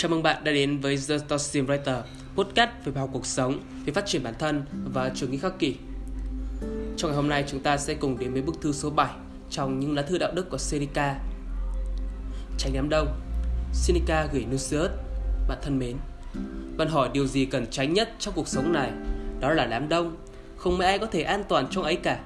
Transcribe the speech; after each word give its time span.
Chào 0.00 0.08
mừng 0.08 0.22
bạn 0.22 0.44
đã 0.44 0.52
đến 0.52 0.80
với 0.80 0.98
The 1.08 1.18
Story 1.18 1.60
Writer, 1.60 2.02
podcast 2.36 2.70
về 2.84 2.92
bài 2.92 3.00
học 3.00 3.10
cuộc 3.12 3.26
sống, 3.26 3.60
về 3.86 3.92
phát 3.92 4.06
triển 4.06 4.22
bản 4.22 4.34
thân 4.38 4.62
và 4.94 5.10
chủ 5.14 5.26
nghĩa 5.26 5.38
khắc 5.38 5.58
kỷ. 5.58 5.76
Trong 6.96 7.10
ngày 7.10 7.16
hôm 7.16 7.28
nay 7.28 7.44
chúng 7.46 7.60
ta 7.60 7.76
sẽ 7.76 7.94
cùng 7.94 8.18
đến 8.18 8.32
với 8.32 8.42
bức 8.42 8.60
thư 8.60 8.72
số 8.72 8.90
7 8.90 9.08
trong 9.50 9.80
những 9.80 9.94
lá 9.94 10.02
thư 10.02 10.18
đạo 10.18 10.32
đức 10.34 10.50
của 10.50 10.58
Seneca. 10.58 11.18
Tránh 12.58 12.72
đám 12.74 12.88
đông 12.88 13.08
Seneca 13.72 14.28
gửi 14.32 14.46
Lucius 14.50 14.90
Bạn 15.48 15.58
thân 15.62 15.78
mến. 15.78 15.96
Bạn 16.76 16.88
hỏi 16.88 17.10
điều 17.12 17.26
gì 17.26 17.44
cần 17.44 17.66
tránh 17.70 17.94
nhất 17.94 18.10
trong 18.18 18.34
cuộc 18.34 18.48
sống 18.48 18.72
này? 18.72 18.90
Đó 19.40 19.52
là 19.52 19.66
đám 19.66 19.88
đông 19.88 20.16
Không 20.56 20.80
ai 20.80 20.98
có 20.98 21.06
thể 21.06 21.22
an 21.22 21.44
toàn 21.48 21.66
trong 21.70 21.84
ấy 21.84 21.96
cả. 21.96 22.20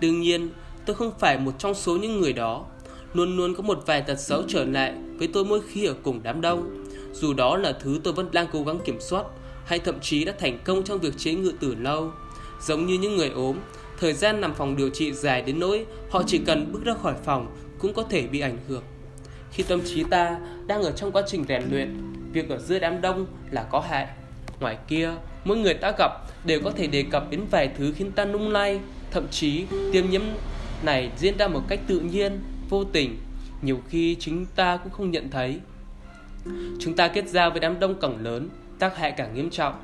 Đương 0.00 0.20
nhiên 0.20 0.48
tôi 0.86 0.96
không 0.96 1.12
phải 1.18 1.38
một 1.38 1.52
trong 1.58 1.74
số 1.74 1.96
những 1.96 2.20
người 2.20 2.32
đó. 2.32 2.66
Luôn 3.12 3.36
luôn 3.36 3.54
có 3.54 3.62
một 3.62 3.82
vài 3.86 4.02
tật 4.02 4.20
xấu 4.20 4.42
trở 4.48 4.64
lại 4.64 4.94
với 5.18 5.28
tôi 5.28 5.44
mỗi 5.44 5.60
khi 5.68 5.84
ở 5.84 5.94
cùng 6.02 6.20
đám 6.22 6.40
đông 6.40 6.83
dù 7.14 7.32
đó 7.32 7.56
là 7.56 7.72
thứ 7.72 8.00
tôi 8.04 8.14
vẫn 8.14 8.28
đang 8.32 8.46
cố 8.52 8.62
gắng 8.62 8.78
kiểm 8.84 9.00
soát 9.00 9.24
hay 9.64 9.78
thậm 9.78 10.00
chí 10.00 10.24
đã 10.24 10.32
thành 10.38 10.58
công 10.64 10.84
trong 10.84 10.98
việc 10.98 11.14
chế 11.18 11.34
ngự 11.34 11.52
từ 11.60 11.74
lâu. 11.74 12.12
Giống 12.60 12.86
như 12.86 12.98
những 12.98 13.16
người 13.16 13.28
ốm, 13.28 13.56
thời 14.00 14.12
gian 14.12 14.40
nằm 14.40 14.54
phòng 14.54 14.76
điều 14.76 14.90
trị 14.90 15.12
dài 15.12 15.42
đến 15.42 15.60
nỗi 15.60 15.86
họ 16.10 16.22
chỉ 16.26 16.38
cần 16.38 16.72
bước 16.72 16.84
ra 16.84 16.94
khỏi 17.02 17.14
phòng 17.24 17.56
cũng 17.78 17.94
có 17.94 18.02
thể 18.02 18.26
bị 18.26 18.40
ảnh 18.40 18.58
hưởng. 18.68 18.82
Khi 19.52 19.62
tâm 19.62 19.80
trí 19.84 20.04
ta 20.04 20.38
đang 20.66 20.82
ở 20.82 20.92
trong 20.92 21.12
quá 21.12 21.22
trình 21.26 21.44
rèn 21.48 21.62
luyện, 21.70 22.02
việc 22.32 22.48
ở 22.48 22.58
giữa 22.58 22.78
đám 22.78 23.00
đông 23.00 23.26
là 23.50 23.62
có 23.62 23.80
hại. 23.80 24.06
Ngoài 24.60 24.78
kia, 24.88 25.10
mỗi 25.44 25.56
người 25.56 25.74
ta 25.74 25.92
gặp 25.98 26.10
đều 26.46 26.60
có 26.64 26.70
thể 26.70 26.86
đề 26.86 27.04
cập 27.10 27.30
đến 27.30 27.40
vài 27.50 27.70
thứ 27.78 27.92
khiến 27.96 28.12
ta 28.12 28.24
nung 28.24 28.48
lay, 28.48 28.80
thậm 29.10 29.28
chí 29.30 29.64
tiêm 29.92 30.10
nhiễm 30.10 30.22
này 30.82 31.10
diễn 31.18 31.38
ra 31.38 31.48
một 31.48 31.62
cách 31.68 31.80
tự 31.86 32.00
nhiên, 32.00 32.40
vô 32.68 32.84
tình, 32.84 33.18
nhiều 33.62 33.80
khi 33.88 34.16
chính 34.20 34.46
ta 34.56 34.76
cũng 34.76 34.92
không 34.92 35.10
nhận 35.10 35.30
thấy. 35.30 35.60
Chúng 36.78 36.96
ta 36.96 37.08
kết 37.08 37.28
giao 37.28 37.50
với 37.50 37.60
đám 37.60 37.80
đông 37.80 37.94
càng 38.00 38.24
lớn, 38.24 38.48
tác 38.78 38.96
hại 38.96 39.12
càng 39.12 39.34
nghiêm 39.34 39.50
trọng. 39.50 39.74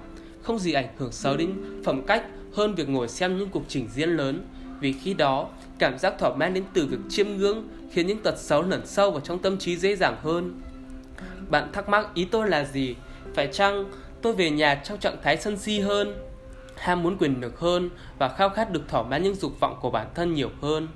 Không 0.42 0.58
gì 0.58 0.72
ảnh 0.72 0.88
hưởng 0.98 1.12
xấu 1.12 1.36
đến 1.36 1.52
phẩm 1.84 2.02
cách 2.06 2.24
hơn 2.54 2.74
việc 2.74 2.88
ngồi 2.88 3.08
xem 3.08 3.38
những 3.38 3.48
cuộc 3.48 3.62
trình 3.68 3.88
diễn 3.94 4.10
lớn. 4.10 4.44
Vì 4.80 4.92
khi 4.92 5.14
đó, 5.14 5.48
cảm 5.78 5.98
giác 5.98 6.14
thỏa 6.18 6.34
mãn 6.34 6.54
đến 6.54 6.64
từ 6.74 6.86
việc 6.86 6.98
chiêm 7.08 7.26
ngưỡng 7.36 7.68
khiến 7.92 8.06
những 8.06 8.22
tật 8.22 8.38
xấu 8.38 8.62
lẩn 8.62 8.86
sâu 8.86 9.10
vào 9.10 9.20
trong 9.20 9.38
tâm 9.38 9.58
trí 9.58 9.76
dễ 9.76 9.96
dàng 9.96 10.16
hơn. 10.22 10.60
Bạn 11.50 11.72
thắc 11.72 11.88
mắc 11.88 12.14
ý 12.14 12.24
tôi 12.24 12.48
là 12.48 12.64
gì? 12.64 12.94
Phải 13.34 13.48
chăng 13.52 13.84
tôi 14.22 14.32
về 14.32 14.50
nhà 14.50 14.74
trong 14.74 14.98
trạng 14.98 15.16
thái 15.22 15.36
sân 15.36 15.58
si 15.58 15.80
hơn, 15.80 16.14
ham 16.76 17.02
muốn 17.02 17.16
quyền 17.18 17.40
lực 17.40 17.60
hơn 17.60 17.90
và 18.18 18.28
khao 18.28 18.50
khát 18.50 18.72
được 18.72 18.88
thỏa 18.88 19.02
mãn 19.02 19.22
những 19.22 19.34
dục 19.34 19.60
vọng 19.60 19.78
của 19.80 19.90
bản 19.90 20.06
thân 20.14 20.34
nhiều 20.34 20.50
hơn? 20.62 20.88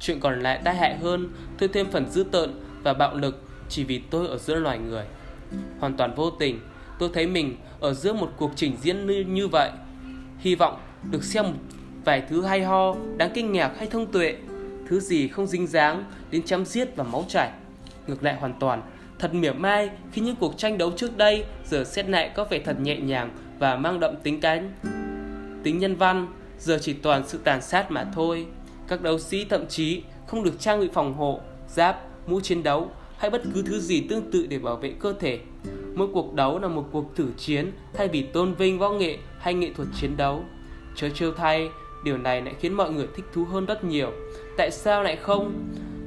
Chuyện 0.00 0.20
còn 0.20 0.40
lại 0.40 0.60
tai 0.64 0.76
hại 0.76 0.98
hơn, 0.98 1.28
tôi 1.58 1.68
thêm 1.68 1.90
phần 1.90 2.10
dữ 2.10 2.24
tợn 2.24 2.60
và 2.82 2.94
bạo 2.94 3.14
lực 3.14 3.42
chỉ 3.68 3.84
vì 3.84 3.98
tôi 4.10 4.28
ở 4.28 4.38
giữa 4.38 4.54
loài 4.54 4.78
người. 4.78 5.04
Hoàn 5.78 5.96
toàn 5.96 6.14
vô 6.14 6.30
tình, 6.30 6.60
tôi 6.98 7.10
thấy 7.14 7.26
mình 7.26 7.56
ở 7.80 7.94
giữa 7.94 8.12
một 8.12 8.32
cuộc 8.36 8.50
trình 8.56 8.76
diễn 8.82 9.06
như, 9.06 9.24
như 9.28 9.48
vậy. 9.48 9.70
Hy 10.38 10.54
vọng 10.54 10.80
được 11.10 11.24
xem 11.24 11.44
một 11.44 11.52
vài 12.04 12.22
thứ 12.28 12.42
hay 12.42 12.62
ho, 12.64 12.94
đáng 13.16 13.30
kinh 13.34 13.52
ngạc 13.52 13.72
hay 13.78 13.86
thông 13.86 14.12
tuệ, 14.12 14.36
thứ 14.88 15.00
gì 15.00 15.28
không 15.28 15.46
dính 15.46 15.66
dáng 15.66 16.04
đến 16.30 16.42
chém 16.42 16.64
giết 16.64 16.96
và 16.96 17.04
máu 17.04 17.24
chảy. 17.28 17.50
Ngược 18.06 18.22
lại 18.22 18.34
hoàn 18.34 18.54
toàn, 18.60 18.82
thật 19.18 19.34
mỉa 19.34 19.52
mai 19.52 19.90
khi 20.12 20.22
những 20.22 20.36
cuộc 20.36 20.58
tranh 20.58 20.78
đấu 20.78 20.92
trước 20.96 21.16
đây 21.16 21.44
giờ 21.64 21.84
xét 21.84 22.08
lại 22.08 22.30
có 22.34 22.44
vẻ 22.44 22.58
thật 22.58 22.80
nhẹ 22.80 22.96
nhàng 22.96 23.30
và 23.58 23.76
mang 23.76 24.00
đậm 24.00 24.16
tính 24.22 24.40
cánh. 24.40 24.72
Tính 25.62 25.78
nhân 25.78 25.96
văn 25.96 26.26
giờ 26.58 26.78
chỉ 26.80 26.92
toàn 26.92 27.28
sự 27.28 27.38
tàn 27.44 27.62
sát 27.62 27.90
mà 27.90 28.06
thôi. 28.14 28.46
Các 28.88 29.02
đấu 29.02 29.18
sĩ 29.18 29.44
thậm 29.44 29.66
chí 29.66 30.02
không 30.26 30.44
được 30.44 30.60
trang 30.60 30.80
bị 30.80 30.88
phòng 30.92 31.14
hộ, 31.14 31.40
giáp, 31.68 32.02
mũ 32.26 32.40
chiến 32.40 32.62
đấu 32.62 32.90
hay 33.18 33.30
bất 33.30 33.42
cứ 33.54 33.62
thứ 33.62 33.80
gì 33.80 34.00
tương 34.00 34.30
tự 34.30 34.46
để 34.46 34.58
bảo 34.58 34.76
vệ 34.76 34.92
cơ 35.00 35.12
thể. 35.12 35.38
Mỗi 35.94 36.08
cuộc 36.12 36.34
đấu 36.34 36.58
là 36.58 36.68
một 36.68 36.84
cuộc 36.92 37.16
thử 37.16 37.28
chiến 37.36 37.72
thay 37.94 38.08
vì 38.08 38.22
tôn 38.22 38.54
vinh 38.54 38.78
võ 38.78 38.90
nghệ 38.90 39.18
hay 39.38 39.54
nghệ 39.54 39.70
thuật 39.76 39.88
chiến 40.00 40.16
đấu. 40.16 40.44
Chớ 40.96 41.08
trêu 41.08 41.32
thay, 41.32 41.68
điều 42.04 42.18
này 42.18 42.42
lại 42.42 42.54
khiến 42.60 42.72
mọi 42.72 42.92
người 42.92 43.06
thích 43.16 43.24
thú 43.32 43.44
hơn 43.44 43.66
rất 43.66 43.84
nhiều. 43.84 44.12
Tại 44.56 44.70
sao 44.70 45.02
lại 45.02 45.16
không? 45.16 45.52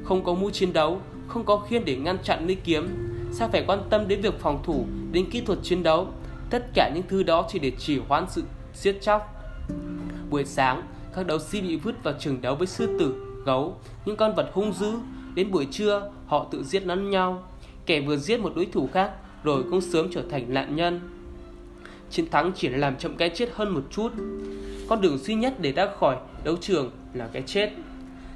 Không 0.03 0.24
có 0.24 0.34
mũ 0.34 0.50
chiến 0.50 0.74
đấu, 0.74 1.02
không 1.28 1.46
có 1.46 1.58
khiên 1.58 1.86
để 1.86 1.96
ngăn 1.96 2.18
chặn 2.24 2.48
lưỡi 2.48 2.56
kiếm. 2.56 2.88
Sao 3.31 3.50
phải 3.52 3.64
quan 3.68 3.80
tâm 3.90 4.08
đến 4.08 4.22
việc 4.22 4.40
phòng 4.40 4.64
thủ, 4.64 4.86
đến 5.12 5.30
kỹ 5.31 5.42
thuật 5.42 5.59
chiến 5.64 5.84
đấu? 5.84 6.08
Tất 6.50 6.66
cả 6.74 6.92
những 6.96 7.03
thứ 7.08 7.24
đó 7.24 7.46
chỉ 7.50 7.59
để 7.59 7.72
chỉ 7.80 8.00
hoãn 8.08 8.25
sự 8.30 8.44
giết 8.74 9.02
chóc. 9.02 9.22
Buổi 10.30 10.46
sáng, 10.46 10.84
các 11.16 11.28
đấu 11.28 11.40
sĩ 11.40 11.62
bị 11.62 11.75
vứt 11.75 12.03
vào 12.03 12.14
trường 12.19 12.42
đấu 12.42 12.56
với 12.56 12.68
sư 12.68 12.98
tử, 13.00 13.25
gấu, 13.46 13.78
những 14.06 14.16
con 14.16 14.36
vật 14.36 14.50
hung 14.53 14.74
dữ 14.74 14.92
Đến 15.36 15.52
buổi 15.52 15.68
trưa, 15.72 16.12
họ 16.26 16.48
tự 16.52 16.64
giết 16.64 16.86
lẫn 16.86 17.10
nhau. 17.10 17.44
Kẻ 17.86 18.02
vừa 18.02 18.18
giết 18.18 18.40
một 18.40 18.54
đối 18.56 18.66
thủ 18.66 18.90
khác, 18.94 19.12
rồi 19.44 19.64
cũng 19.72 19.82
sớm 19.82 20.08
trở 20.12 20.22
thành 20.32 20.54
nạn 20.54 20.76
nhân. 20.76 21.00
Chiến 22.10 22.30
thắng 22.30 22.52
chỉ 22.56 22.70
làm 22.70 22.96
chậm 22.96 23.18
cái 23.18 23.30
chết 23.30 23.50
hơn 23.54 23.70
một 23.70 23.84
chút. 23.90 24.12
Con 24.90 25.02
đường 25.02 25.18
duy 25.18 25.36
nhất 25.36 25.54
để 25.60 25.72
ra 25.72 25.88
khỏi 26.00 26.18
đấu 26.44 26.56
trường 26.62 26.92
là 27.14 27.30
cái 27.34 27.42
chết. 27.46 27.70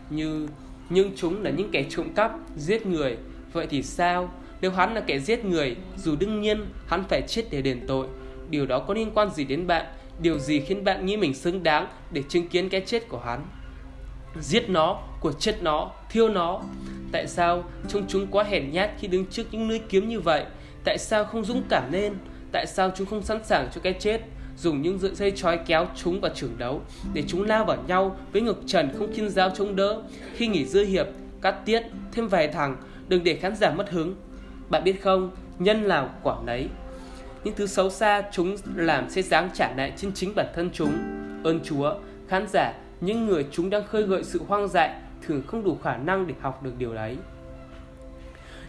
Như 0.10 0.48
nhưng 0.90 1.12
chúng 1.16 1.44
là 1.44 1.50
những 1.50 1.70
kẻ 1.72 1.86
trộm 1.90 2.10
cắp, 2.16 2.32
giết 2.58 2.86
người. 2.86 3.18
Vậy 3.54 3.68
thì 3.70 3.84
sao? 3.84 4.32
Nếu 4.62 4.72
hắn 4.72 4.94
là 4.94 5.02
kẻ 5.02 5.20
giết 5.20 5.46
người, 5.46 5.76
dù 5.98 6.16
đương 6.20 6.42
nhiên 6.42 6.66
hắn 6.88 7.04
phải 7.10 7.22
chết 7.28 7.44
để 7.52 7.62
đền 7.62 7.82
tội, 7.88 8.08
điều 8.50 8.66
đó 8.66 8.80
có 8.80 8.94
liên 8.94 9.12
quan 9.14 9.30
gì 9.34 9.44
đến 9.44 9.68
bạn? 9.68 9.86
Điều 10.22 10.40
gì 10.40 10.60
khiến 10.60 10.84
bạn 10.84 11.06
nghĩ 11.06 11.18
mình 11.18 11.34
xứng 11.34 11.64
đáng 11.64 11.88
để 12.12 12.24
chứng 12.30 12.48
kiến 12.48 12.70
cái 12.70 12.82
chết 12.82 13.10
của 13.10 13.20
hắn? 13.20 13.46
Giết 14.42 14.70
nó, 14.70 15.00
của 15.20 15.32
chết 15.32 15.56
nó, 15.62 15.92
thiêu 16.10 16.30
nó. 16.30 16.62
Tại 17.12 17.28
sao 17.28 17.64
trông 17.88 18.06
chúng 18.08 18.28
quá 18.28 18.44
hèn 18.44 18.72
nhát 18.72 18.90
khi 19.00 19.08
đứng 19.08 19.26
trước 19.26 19.44
những 19.52 19.70
lưỡi 19.70 19.80
kiếm 19.80 20.10
như 20.10 20.20
vậy? 20.20 20.46
Tại 20.84 20.98
sao 20.98 21.26
không 21.26 21.46
dũng 21.46 21.64
cảm 21.70 21.92
lên? 21.92 22.14
Tại 22.52 22.66
sao 22.68 22.92
chúng 22.96 23.08
không 23.08 23.24
sẵn 23.24 23.44
sàng 23.44 23.70
cho 23.74 23.82
cái 23.82 23.94
chết? 24.00 24.22
Dùng 24.58 24.82
những 24.82 25.00
sợi 25.00 25.16
dây 25.16 25.32
trói 25.32 25.60
kéo 25.66 25.88
chúng 25.96 26.22
vào 26.22 26.32
trường 26.36 26.58
đấu 26.58 26.82
để 27.14 27.24
chúng 27.28 27.44
lao 27.44 27.66
vào 27.66 27.78
nhau 27.88 28.18
với 28.32 28.42
ngực 28.42 28.62
trần 28.68 28.90
không 28.98 29.14
kiên 29.14 29.30
giáo 29.30 29.50
chống 29.50 29.76
đỡ. 29.76 30.02
Khi 30.34 30.48
nghỉ 30.48 30.66
dư 30.66 30.86
hiệp, 30.86 31.08
cắt 31.42 31.56
tiết, 31.66 31.84
thêm 32.12 32.28
vài 32.28 32.48
thằng, 32.48 32.78
đừng 33.08 33.24
để 33.24 33.36
khán 33.36 33.56
giả 33.56 33.72
mất 33.72 33.90
hứng. 33.90 34.16
Bạn 34.70 34.84
biết 34.84 35.02
không, 35.02 35.32
nhân 35.60 35.88
nào 35.88 36.10
quả 36.24 36.36
nấy. 36.46 36.68
Những 37.44 37.56
thứ 37.56 37.68
xấu 37.68 37.90
xa 37.90 38.24
chúng 38.32 38.56
làm 38.76 39.10
sẽ 39.10 39.22
dáng 39.22 39.50
trả 39.54 39.74
lại 39.76 39.94
trên 39.98 40.12
chính 40.14 40.36
bản 40.36 40.48
thân 40.56 40.70
chúng. 40.74 40.94
Ơn 41.44 41.60
Chúa, 41.64 41.96
khán 42.28 42.46
giả 42.54 42.74
những 43.06 43.26
người 43.26 43.46
chúng 43.52 43.70
đang 43.70 43.88
khơi 43.88 44.04
gợi 44.04 44.24
sự 44.24 44.42
hoang 44.48 44.68
dại 44.68 44.96
thường 45.22 45.42
không 45.48 45.64
đủ 45.64 45.78
khả 45.84 45.98
năng 45.98 46.28
để 46.28 46.34
học 46.42 46.64
được 46.64 46.74
điều 46.78 46.94
đấy. 46.94 47.18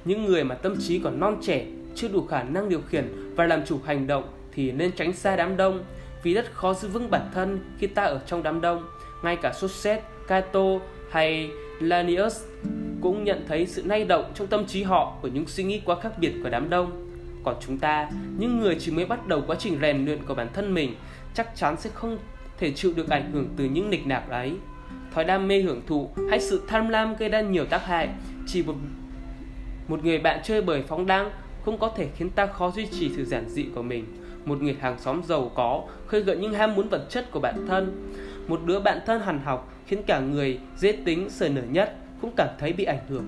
Những 0.05 0.25
người 0.25 0.45
mà 0.45 0.55
tâm 0.55 0.77
trí 0.81 0.99
còn 0.99 1.21
non 1.21 1.37
trẻ, 1.43 1.67
chưa 1.95 2.09
đủ 2.09 2.27
khả 2.27 2.43
năng 2.43 2.69
điều 2.69 2.81
khiển 2.89 3.35
và 3.37 3.47
làm 3.47 3.65
chủ 3.65 3.79
hành 3.85 4.07
động 4.07 4.25
thì 4.53 4.73
nên 4.73 4.93
tránh 4.93 5.13
xa 5.13 5.37
đám 5.37 5.57
đông 5.57 5.85
vì 6.23 6.35
rất 6.35 6.53
khó 6.53 6.75
giữ 6.75 6.89
vững 6.89 7.11
bản 7.11 7.31
thân 7.35 7.59
khi 7.79 7.87
ta 7.87 8.03
ở 8.03 8.21
trong 8.27 8.43
đám 8.43 8.61
đông. 8.61 8.85
Ngay 9.23 9.37
cả 9.37 9.53
Socrates, 9.53 10.05
Cato 10.29 10.79
hay 11.11 11.51
Lanius 11.81 12.43
cũng 13.01 13.25
nhận 13.25 13.45
thấy 13.49 13.67
sự 13.67 13.83
lay 13.87 14.05
động 14.05 14.33
trong 14.35 14.47
tâm 14.47 14.67
trí 14.67 14.83
họ 14.83 15.19
của 15.23 15.29
những 15.29 15.47
suy 15.47 15.65
nghĩ 15.65 15.81
quá 15.85 16.01
khác 16.01 16.19
biệt 16.19 16.33
của 16.43 16.49
đám 16.49 16.71
đông. 16.71 17.11
Còn 17.45 17.57
chúng 17.67 17.79
ta, 17.79 18.11
những 18.39 18.61
người 18.61 18.77
chỉ 18.81 18.91
mới 18.91 19.07
bắt 19.07 19.27
đầu 19.27 19.43
quá 19.47 19.57
trình 19.59 19.79
rèn 19.81 20.05
luyện 20.05 20.25
của 20.27 20.35
bản 20.35 20.49
thân 20.53 20.75
mình, 20.75 20.95
chắc 21.35 21.57
chắn 21.57 21.77
sẽ 21.77 21.91
không 21.95 22.19
thể 22.59 22.73
chịu 22.73 22.93
được 22.97 23.09
ảnh 23.09 23.31
hưởng 23.33 23.49
từ 23.57 23.65
những 23.65 23.91
nịch 23.91 24.07
nạc 24.07 24.31
ấy. 24.31 24.53
Thói 25.15 25.25
đam 25.25 25.49
mê 25.49 25.61
hưởng 25.61 25.83
thụ 25.87 26.11
hay 26.31 26.41
sự 26.41 26.63
tham 26.69 26.89
lam 26.89 27.17
gây 27.17 27.29
ra 27.29 27.41
nhiều 27.41 27.65
tác 27.65 27.87
hại. 27.87 28.09
Chỉ 28.47 28.63
một 28.63 28.75
một 29.89 30.05
người 30.05 30.19
bạn 30.19 30.41
chơi 30.45 30.63
bời 30.63 30.83
phóng 30.83 31.07
đăng 31.07 31.31
cũng 31.65 31.79
có 31.79 31.93
thể 31.97 32.09
khiến 32.17 32.31
ta 32.31 32.47
khó 32.47 32.71
duy 32.71 32.87
trì 32.87 33.11
sự 33.17 33.25
giản 33.25 33.49
dị 33.49 33.65
của 33.75 33.83
mình. 33.83 34.05
Một 34.45 34.63
người 34.63 34.77
hàng 34.81 34.99
xóm 34.99 35.23
giàu 35.25 35.51
có 35.55 35.83
khơi 36.07 36.21
gợi 36.21 36.37
những 36.37 36.55
ham 36.55 36.75
muốn 36.75 36.89
vật 36.89 37.07
chất 37.11 37.31
của 37.31 37.41
bản 37.41 37.67
thân. 37.69 38.13
Một 38.49 38.61
đứa 38.65 38.81
bạn 38.81 38.99
thân 39.07 39.21
hằn 39.21 39.39
học 39.39 39.73
khiến 39.87 40.03
cả 40.07 40.21
người 40.21 40.59
dễ 40.77 40.93
tính, 40.93 41.31
sờ 41.31 41.49
nở 41.49 41.63
nhất, 41.71 41.97
cũng 42.21 42.33
cảm 42.37 42.49
thấy 42.59 42.73
bị 42.73 42.85
ảnh 42.85 43.07
hưởng. 43.09 43.25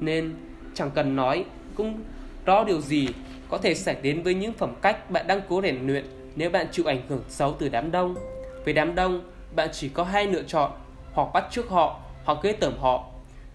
Nên, 0.00 0.34
chẳng 0.74 0.90
cần 0.94 1.16
nói 1.16 1.44
cũng 1.74 2.00
rõ 2.44 2.64
điều 2.64 2.80
gì 2.80 3.08
có 3.48 3.58
thể 3.58 3.74
xảy 3.74 3.96
đến 4.02 4.22
với 4.22 4.34
những 4.34 4.52
phẩm 4.52 4.74
cách 4.82 5.10
bạn 5.10 5.26
đang 5.26 5.40
cố 5.48 5.62
rèn 5.62 5.86
luyện 5.86 6.04
nếu 6.36 6.50
bạn 6.50 6.66
chịu 6.72 6.86
ảnh 6.86 7.02
hưởng 7.08 7.22
xấu 7.28 7.56
từ 7.58 7.68
đám 7.68 7.90
đông 7.90 8.14
với 8.64 8.74
đám 8.74 8.94
đông, 8.94 9.30
bạn 9.56 9.68
chỉ 9.72 9.88
có 9.88 10.04
hai 10.04 10.26
lựa 10.26 10.42
chọn, 10.42 10.70
hoặc 11.12 11.28
bắt 11.34 11.44
chước 11.50 11.68
họ, 11.68 12.00
hoặc 12.24 12.38
ghê 12.42 12.52
tởm 12.52 12.72
họ. 12.78 13.04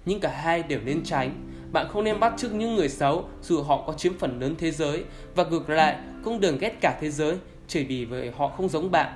Nhưng 0.06 0.19
cả 0.19 0.30
hai 0.30 0.63
đều 0.63 0.80
nên 0.86 1.04
tránh. 1.04 1.31
Bạn 1.71 1.88
không 1.89 2.04
nên 2.04 2.19
bắt 2.19 2.33
chước 2.38 2.54
những 2.54 2.75
người 2.75 2.89
xấu 2.89 3.30
dù 3.42 3.63
họ 3.63 3.83
có 3.88 3.94
chiếm 3.94 4.18
phần 4.18 4.39
lớn 4.39 4.56
thế 4.57 4.71
giới 4.71 5.04
và 5.36 5.44
ngược 5.44 5.69
lại 5.69 5.95
cũng 6.24 6.39
đừng 6.39 6.57
ghét 6.57 6.74
cả 6.81 6.98
thế 7.01 7.09
giới 7.09 7.36
chỉ 7.68 7.83
vì 7.83 8.06
vậy 8.06 8.31
họ 8.38 8.48
không 8.48 8.69
giống 8.69 8.92
bạn. 8.92 9.13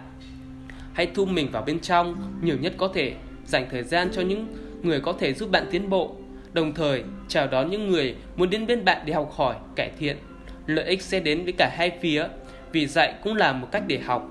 Hãy 0.94 1.08
thu 1.16 1.26
mình 1.26 1.52
vào 1.52 1.64
bên 1.64 1.80
trong 1.80 2.16
nhiều 2.42 2.58
nhất 2.62 2.74
có 2.78 2.88
thể, 2.94 3.14
dành 3.46 3.68
thời 3.72 3.84
gian 3.84 4.10
cho 4.14 4.22
những 4.22 4.48
người 4.82 5.00
có 5.00 5.14
thể 5.14 5.34
giúp 5.34 5.52
bạn 5.52 5.68
tiến 5.72 5.90
bộ, 5.90 6.16
đồng 6.54 6.74
thời 6.74 7.04
chào 7.28 7.48
đón 7.48 7.70
những 7.70 7.90
người 7.90 8.16
muốn 8.36 8.50
đến 8.50 8.68
bên 8.68 8.86
bạn 8.86 9.02
để 9.06 9.14
học 9.14 9.32
hỏi, 9.36 9.56
cải 9.76 9.92
thiện. 10.00 10.18
Lợi 10.66 10.86
ích 10.86 11.02
sẽ 11.02 11.20
đến 11.20 11.44
với 11.44 11.54
cả 11.58 11.72
hai 11.78 11.92
phía, 12.02 12.28
vì 12.72 12.88
dạy 12.88 13.14
cũng 13.24 13.36
là 13.36 13.54
một 13.54 13.68
cách 13.72 13.84
để 13.88 14.00
học 14.00 14.28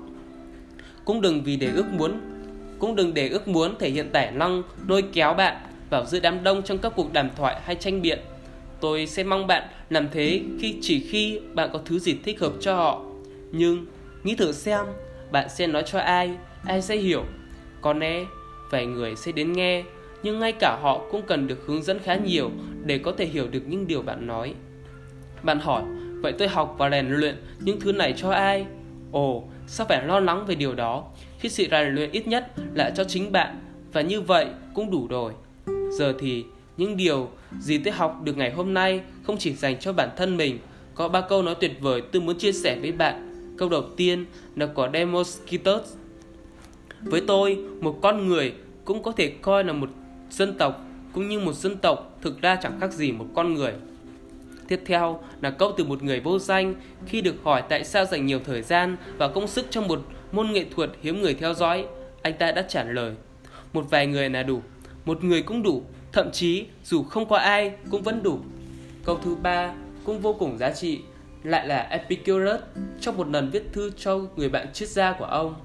cũng 1.11 1.21
đừng 1.21 1.43
vì 1.43 1.55
để 1.55 1.71
ước 1.75 1.85
muốn 1.91 2.21
cũng 2.79 2.95
đừng 2.95 3.13
để 3.13 3.29
ước 3.29 3.47
muốn 3.47 3.75
thể 3.79 3.89
hiện 3.89 4.09
tài 4.13 4.31
năng 4.31 4.63
lôi 4.87 5.03
kéo 5.13 5.33
bạn 5.33 5.57
vào 5.89 6.05
giữa 6.05 6.19
đám 6.19 6.43
đông 6.43 6.63
trong 6.63 6.77
các 6.77 6.93
cuộc 6.95 7.13
đàm 7.13 7.29
thoại 7.35 7.61
hay 7.65 7.75
tranh 7.75 8.01
biện 8.01 8.19
Tôi 8.81 9.07
sẽ 9.07 9.23
mong 9.23 9.47
bạn 9.47 9.63
làm 9.89 10.07
thế 10.11 10.41
khi 10.59 10.77
chỉ 10.81 10.99
khi 10.99 11.39
bạn 11.53 11.69
có 11.73 11.79
thứ 11.85 11.99
gì 11.99 12.15
thích 12.23 12.39
hợp 12.39 12.53
cho 12.59 12.75
họ. 12.75 13.01
Nhưng 13.51 13.85
nghĩ 14.23 14.35
thử 14.35 14.51
xem, 14.51 14.85
bạn 15.31 15.49
sẽ 15.49 15.67
nói 15.67 15.83
cho 15.85 15.99
ai, 15.99 16.31
ai 16.65 16.81
sẽ 16.81 16.95
hiểu. 16.95 17.23
Có 17.81 17.93
lẽ 17.93 18.25
vài 18.69 18.85
người 18.85 19.15
sẽ 19.15 19.31
đến 19.31 19.53
nghe, 19.53 19.83
nhưng 20.23 20.39
ngay 20.39 20.51
cả 20.51 20.77
họ 20.81 21.01
cũng 21.11 21.21
cần 21.27 21.47
được 21.47 21.63
hướng 21.67 21.83
dẫn 21.83 21.99
khá 21.99 22.15
nhiều 22.15 22.51
để 22.85 22.97
có 22.97 23.11
thể 23.11 23.25
hiểu 23.25 23.47
được 23.47 23.63
những 23.67 23.87
điều 23.87 24.01
bạn 24.01 24.27
nói. 24.27 24.53
Bạn 25.43 25.59
hỏi, 25.59 25.83
vậy 26.21 26.33
tôi 26.37 26.47
học 26.47 26.75
và 26.77 26.89
rèn 26.89 27.09
luyện 27.09 27.35
những 27.59 27.79
thứ 27.79 27.91
này 27.91 28.13
cho 28.17 28.29
ai? 28.29 28.65
Ồ, 29.11 29.43
sao 29.73 29.87
phải 29.89 30.05
lo 30.05 30.19
lắng 30.19 30.45
về 30.45 30.55
điều 30.55 30.75
đó 30.75 31.03
khi 31.39 31.49
sự 31.49 31.67
rèn 31.71 31.95
luyện 31.95 32.11
ít 32.11 32.27
nhất 32.27 32.51
là 32.73 32.89
cho 32.89 33.03
chính 33.03 33.31
bạn 33.31 33.59
và 33.93 34.01
như 34.01 34.21
vậy 34.21 34.45
cũng 34.73 34.91
đủ 34.91 35.07
rồi. 35.07 35.33
Giờ 35.91 36.13
thì 36.19 36.45
những 36.77 36.97
điều 36.97 37.29
gì 37.59 37.77
tôi 37.77 37.93
học 37.93 38.21
được 38.23 38.37
ngày 38.37 38.51
hôm 38.51 38.73
nay 38.73 39.01
không 39.23 39.37
chỉ 39.37 39.53
dành 39.53 39.79
cho 39.79 39.93
bản 39.93 40.09
thân 40.17 40.37
mình. 40.37 40.59
Có 40.95 41.07
ba 41.07 41.21
câu 41.21 41.43
nói 41.43 41.55
tuyệt 41.55 41.71
vời 41.81 42.01
tôi 42.11 42.21
muốn 42.21 42.37
chia 42.37 42.51
sẻ 42.51 42.77
với 42.81 42.91
bạn. 42.91 43.27
Câu 43.57 43.69
đầu 43.69 43.83
tiên 43.97 44.25
là 44.55 44.65
của 44.65 44.89
Demoskitos. 44.93 45.93
Với 47.01 47.21
tôi, 47.27 47.57
một 47.81 47.99
con 48.01 48.27
người 48.27 48.53
cũng 48.85 49.03
có 49.03 49.11
thể 49.11 49.27
coi 49.41 49.63
là 49.63 49.73
một 49.73 49.89
dân 50.29 50.57
tộc, 50.57 50.81
cũng 51.13 51.29
như 51.29 51.39
một 51.39 51.53
dân 51.53 51.77
tộc 51.77 52.17
thực 52.21 52.41
ra 52.41 52.55
chẳng 52.55 52.79
khác 52.79 52.93
gì 52.93 53.11
một 53.11 53.25
con 53.35 53.53
người. 53.53 53.73
Tiếp 54.71 54.81
theo 54.85 55.19
là 55.41 55.49
câu 55.49 55.71
từ 55.77 55.83
một 55.83 56.03
người 56.03 56.19
vô 56.19 56.39
danh 56.39 56.75
khi 57.05 57.21
được 57.21 57.35
hỏi 57.43 57.63
tại 57.69 57.83
sao 57.83 58.05
dành 58.05 58.25
nhiều 58.25 58.39
thời 58.45 58.61
gian 58.61 58.97
và 59.17 59.27
công 59.27 59.47
sức 59.47 59.65
trong 59.69 59.87
một 59.87 60.01
môn 60.31 60.51
nghệ 60.51 60.65
thuật 60.75 60.89
hiếm 61.01 61.21
người 61.21 61.33
theo 61.33 61.53
dõi. 61.53 61.85
Anh 62.21 62.33
ta 62.39 62.51
đã 62.51 62.61
trả 62.61 62.83
lời, 62.83 63.13
một 63.73 63.85
vài 63.89 64.07
người 64.07 64.29
là 64.29 64.43
đủ, 64.43 64.61
một 65.05 65.23
người 65.23 65.41
cũng 65.41 65.63
đủ, 65.63 65.83
thậm 66.11 66.31
chí 66.31 66.65
dù 66.83 67.03
không 67.03 67.29
có 67.29 67.37
ai 67.37 67.71
cũng 67.89 68.01
vẫn 68.01 68.23
đủ. 68.23 68.39
Câu 69.05 69.19
thứ 69.23 69.35
ba 69.35 69.73
cũng 70.03 70.19
vô 70.19 70.33
cùng 70.33 70.57
giá 70.57 70.71
trị, 70.71 70.99
lại 71.43 71.67
là 71.67 71.81
Epicurus 71.81 72.61
trong 73.01 73.17
một 73.17 73.27
lần 73.27 73.49
viết 73.49 73.63
thư 73.73 73.91
cho 73.97 74.19
người 74.35 74.49
bạn 74.49 74.67
triết 74.73 74.89
gia 74.89 75.11
của 75.11 75.25
ông. 75.25 75.55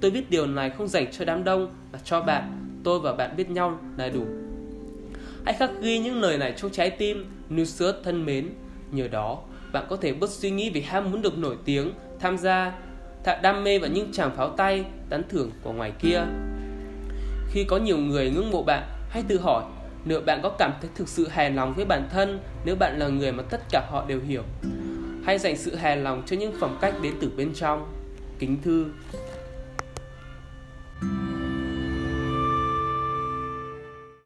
Tôi 0.00 0.10
biết 0.10 0.30
điều 0.30 0.46
này 0.46 0.70
không 0.70 0.88
dành 0.88 1.12
cho 1.12 1.24
đám 1.24 1.44
đông 1.44 1.74
mà 1.92 1.98
cho 2.04 2.20
bạn, 2.20 2.52
tôi 2.84 3.00
và 3.00 3.12
bạn 3.12 3.36
biết 3.36 3.50
nhau 3.50 3.78
là 3.96 4.08
đủ. 4.08 4.45
Hãy 5.46 5.54
khắc 5.54 5.70
ghi 5.80 5.98
những 5.98 6.20
lời 6.20 6.38
này 6.38 6.54
trong 6.56 6.70
trái 6.70 6.90
tim, 6.90 7.26
Nusius 7.54 7.94
thân 8.04 8.26
mến. 8.26 8.48
Nhờ 8.90 9.08
đó, 9.08 9.38
bạn 9.72 9.86
có 9.88 9.96
thể 9.96 10.12
bớt 10.12 10.30
suy 10.30 10.50
nghĩ 10.50 10.70
vì 10.70 10.80
ham 10.80 11.10
muốn 11.10 11.22
được 11.22 11.38
nổi 11.38 11.56
tiếng, 11.64 11.92
tham 12.20 12.38
gia, 12.38 12.72
thạ 13.24 13.36
đam 13.42 13.64
mê 13.64 13.78
vào 13.78 13.90
những 13.90 14.12
tràng 14.12 14.36
pháo 14.36 14.48
tay, 14.48 14.84
tán 15.08 15.22
thưởng 15.28 15.50
của 15.62 15.72
ngoài 15.72 15.92
kia. 15.98 16.22
Khi 17.50 17.64
có 17.64 17.76
nhiều 17.76 17.98
người 17.98 18.30
ngưỡng 18.30 18.50
mộ 18.50 18.62
bạn, 18.62 18.82
hãy 19.10 19.22
tự 19.28 19.40
hỏi 19.40 19.64
liệu 20.04 20.20
bạn 20.20 20.40
có 20.42 20.48
cảm 20.58 20.72
thấy 20.80 20.90
thực 20.94 21.08
sự 21.08 21.28
hài 21.28 21.50
lòng 21.50 21.74
với 21.76 21.84
bản 21.84 22.08
thân 22.10 22.40
nếu 22.64 22.76
bạn 22.76 22.98
là 22.98 23.08
người 23.08 23.32
mà 23.32 23.42
tất 23.42 23.60
cả 23.70 23.86
họ 23.90 24.04
đều 24.08 24.20
hiểu. 24.20 24.42
Hãy 25.24 25.38
dành 25.38 25.56
sự 25.56 25.74
hài 25.74 25.96
lòng 25.96 26.22
cho 26.26 26.36
những 26.36 26.54
phẩm 26.60 26.78
cách 26.80 26.94
đến 27.02 27.14
từ 27.20 27.30
bên 27.36 27.54
trong. 27.54 27.92
Kính 28.38 28.62
thư 28.62 28.86